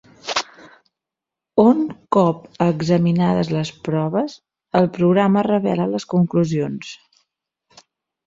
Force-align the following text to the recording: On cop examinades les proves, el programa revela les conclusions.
On 1.63 1.83
cop 2.17 2.47
examinades 2.67 3.51
les 3.57 3.71
proves, 3.89 4.35
el 4.81 4.89
programa 4.97 5.45
revela 5.49 5.87
les 5.93 6.07
conclusions. 6.15 6.91